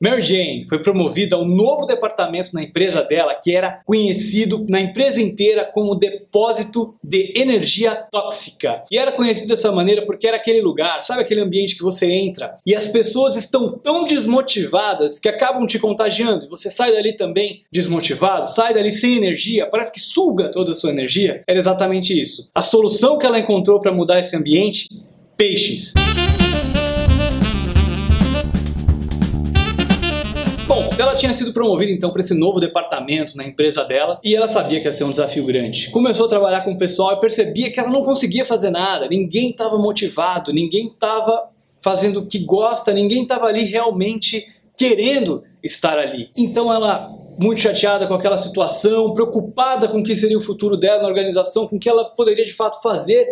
[0.00, 4.80] Mary Jane foi promovida a um novo departamento na empresa dela que era conhecido na
[4.80, 8.82] empresa inteira como depósito de energia tóxica.
[8.90, 12.56] E era conhecido dessa maneira porque era aquele lugar, sabe aquele ambiente que você entra
[12.66, 16.48] e as pessoas estão tão desmotivadas que acabam te contagiando.
[16.48, 20.90] Você sai dali também desmotivado, sai dali sem energia, parece que suga toda a sua
[20.90, 21.40] energia.
[21.46, 22.50] Era exatamente isso.
[22.54, 24.88] A solução que ela encontrou para mudar esse ambiente?
[25.36, 25.94] Peixes.
[31.14, 34.80] Ela tinha sido promovida então para esse novo departamento na empresa dela e ela sabia
[34.80, 35.90] que ia ser um desafio grande.
[35.90, 39.50] Começou a trabalhar com o pessoal e percebia que ela não conseguia fazer nada, ninguém
[39.50, 44.44] estava motivado, ninguém estava fazendo o que gosta, ninguém estava ali realmente
[44.76, 46.30] querendo estar ali.
[46.36, 51.02] Então ela muito chateada com aquela situação, preocupada com o que seria o futuro dela
[51.02, 53.26] na organização, com o que ela poderia de fato fazer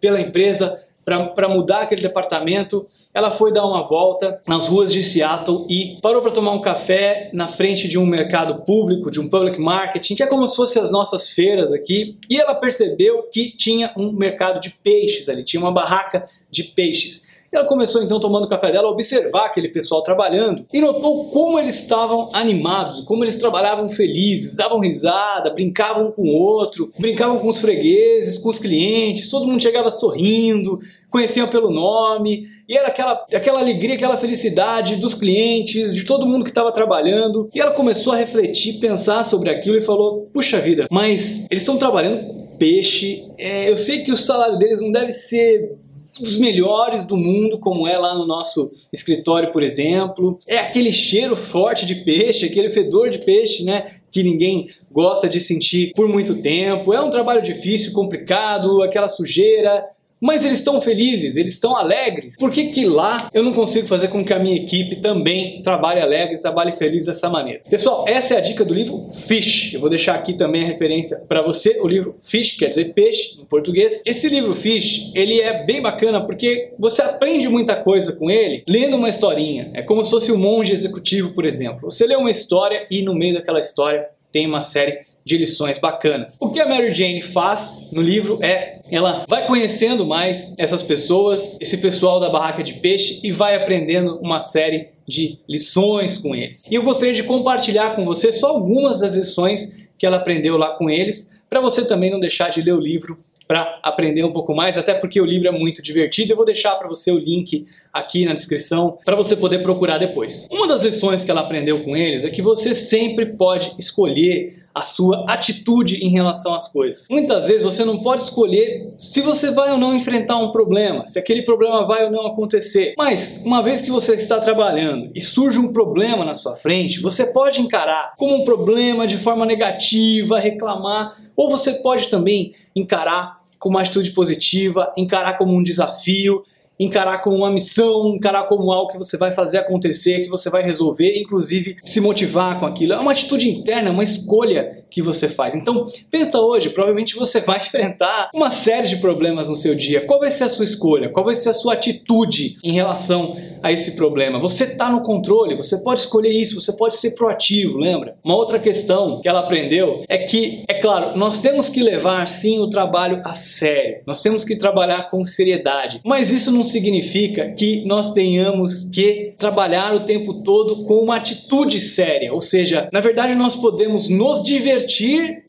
[0.00, 5.64] pela empresa, para mudar aquele departamento, ela foi dar uma volta nas ruas de Seattle
[5.70, 9.60] e parou para tomar um café na frente de um mercado público, de um public
[9.60, 13.92] marketing, que é como se fosse as nossas feiras aqui, e ela percebeu que tinha
[13.96, 17.25] um mercado de peixes ali, tinha uma barraca de peixes.
[17.56, 21.58] Ela começou então tomando o café dela a observar aquele pessoal trabalhando e notou como
[21.58, 27.48] eles estavam animados, como eles trabalhavam felizes, davam risada, brincavam com o outro, brincavam com
[27.48, 33.24] os fregueses, com os clientes, todo mundo chegava sorrindo, conheciam pelo nome, e era aquela,
[33.32, 37.48] aquela alegria, aquela felicidade dos clientes, de todo mundo que estava trabalhando.
[37.54, 41.78] E ela começou a refletir, pensar sobre aquilo e falou: Puxa vida, mas eles estão
[41.78, 45.78] trabalhando com peixe, é, eu sei que o salário deles não deve ser
[46.20, 50.38] dos melhores do mundo, como é lá no nosso escritório, por exemplo.
[50.46, 53.96] É aquele cheiro forte de peixe, aquele fedor de peixe, né?
[54.10, 56.92] Que ninguém gosta de sentir por muito tempo.
[56.92, 59.84] É um trabalho difícil, complicado, aquela sujeira.
[60.20, 62.36] Mas eles estão felizes, eles estão alegres.
[62.38, 66.00] Por que, que lá eu não consigo fazer com que a minha equipe também trabalhe
[66.00, 67.60] alegre, trabalhe feliz dessa maneira?
[67.68, 69.74] Pessoal, essa é a dica do livro Fish.
[69.74, 71.78] Eu vou deixar aqui também a referência para você.
[71.80, 74.02] O livro Fish quer dizer peixe em português.
[74.06, 78.96] Esse livro Fish, ele é bem bacana porque você aprende muita coisa com ele lendo
[78.96, 79.70] uma historinha.
[79.74, 81.90] É como se fosse um monge executivo, por exemplo.
[81.90, 86.38] Você lê uma história e no meio daquela história tem uma série de lições bacanas.
[86.40, 91.58] O que a Mary Jane faz no livro é ela vai conhecendo mais essas pessoas,
[91.60, 96.62] esse pessoal da barraca de peixe e vai aprendendo uma série de lições com eles.
[96.70, 100.76] E eu gostaria de compartilhar com você só algumas das lições que ela aprendeu lá
[100.76, 104.54] com eles, para você também não deixar de ler o livro para aprender um pouco
[104.54, 106.32] mais, até porque o livro é muito divertido.
[106.32, 107.66] Eu vou deixar para você o link
[107.98, 110.46] aqui na descrição para você poder procurar depois.
[110.50, 114.82] Uma das lições que ela aprendeu com eles é que você sempre pode escolher a
[114.82, 117.06] sua atitude em relação às coisas.
[117.10, 121.18] Muitas vezes você não pode escolher se você vai ou não enfrentar um problema, se
[121.18, 122.92] aquele problema vai ou não acontecer.
[122.98, 127.24] Mas uma vez que você está trabalhando e surge um problema na sua frente, você
[127.24, 133.70] pode encarar como um problema de forma negativa, reclamar, ou você pode também encarar com
[133.70, 136.44] uma atitude positiva, encarar como um desafio
[136.78, 140.62] encarar como uma missão, encarar como algo que você vai fazer acontecer, que você vai
[140.62, 142.92] resolver, inclusive se motivar com aquilo.
[142.92, 145.54] É uma atitude interna, uma escolha que você faz.
[145.54, 150.06] Então, pensa hoje, provavelmente você vai enfrentar uma série de problemas no seu dia.
[150.06, 151.10] Qual vai ser a sua escolha?
[151.10, 154.40] Qual vai ser a sua atitude em relação a esse problema?
[154.40, 158.16] Você está no controle, você pode escolher isso, você pode ser proativo, lembra?
[158.24, 162.58] Uma outra questão que ela aprendeu é que, é claro, nós temos que levar sim
[162.60, 163.98] o trabalho a sério.
[164.06, 169.94] Nós temos que trabalhar com seriedade, mas isso não significa que nós tenhamos que trabalhar
[169.94, 174.85] o tempo todo com uma atitude séria, ou seja, na verdade nós podemos nos divertir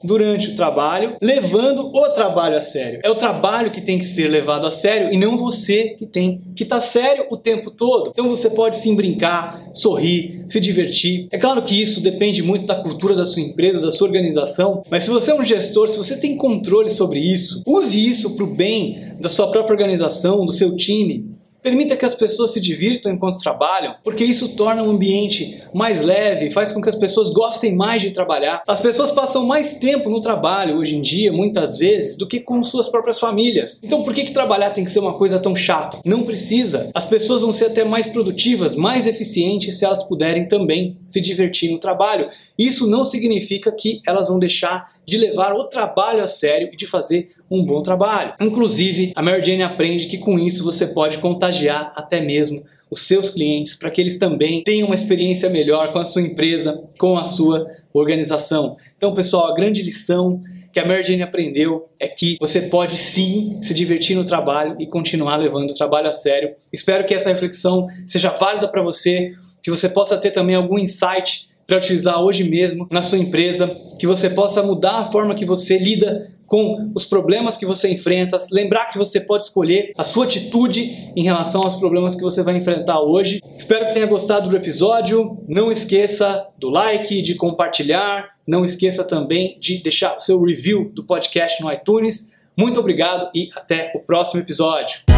[0.03, 2.99] durante o trabalho, levando o trabalho a sério.
[3.03, 6.41] É o trabalho que tem que ser levado a sério e não você que tem
[6.55, 8.09] que tá sério o tempo todo.
[8.09, 11.27] Então você pode sim brincar, sorrir, se divertir.
[11.31, 15.03] É claro que isso depende muito da cultura da sua empresa, da sua organização, mas
[15.03, 18.55] se você é um gestor, se você tem controle sobre isso, use isso para o
[18.55, 21.36] bem da sua própria organização, do seu time.
[21.61, 26.49] Permita que as pessoas se divirtam enquanto trabalham, porque isso torna o ambiente mais leve,
[26.51, 28.61] faz com que as pessoas gostem mais de trabalhar.
[28.67, 32.63] As pessoas passam mais tempo no trabalho hoje em dia, muitas vezes, do que com
[32.63, 33.81] suas próprias famílias.
[33.83, 35.99] Então por que, que trabalhar tem que ser uma coisa tão chata?
[36.05, 36.89] Não precisa.
[36.93, 41.71] As pessoas vão ser até mais produtivas, mais eficientes se elas puderem também se divertir
[41.71, 42.29] no trabalho.
[42.57, 46.85] Isso não significa que elas vão deixar de levar o trabalho a sério e de
[46.85, 48.33] fazer um bom trabalho.
[48.41, 53.29] Inclusive, a Mary Jane aprende que com isso você pode contagiar até mesmo os seus
[53.29, 57.23] clientes para que eles também tenham uma experiência melhor com a sua empresa, com a
[57.23, 58.75] sua organização.
[58.97, 60.41] Então, pessoal, a grande lição
[60.73, 64.85] que a Mary Jane aprendeu é que você pode sim se divertir no trabalho e
[64.85, 66.53] continuar levando o trabalho a sério.
[66.71, 69.33] Espero que essa reflexão seja válida para você
[69.63, 73.67] que você possa ter também algum insight para utilizar hoje mesmo na sua empresa,
[73.99, 78.37] que você possa mudar a forma que você lida com os problemas que você enfrenta,
[78.53, 82.55] lembrar que você pode escolher a sua atitude em relação aos problemas que você vai
[82.55, 83.41] enfrentar hoje.
[83.57, 85.37] Espero que tenha gostado do episódio.
[85.45, 91.03] Não esqueça do like, de compartilhar, não esqueça também de deixar o seu review do
[91.03, 92.33] podcast no iTunes.
[92.55, 95.16] Muito obrigado e até o próximo episódio.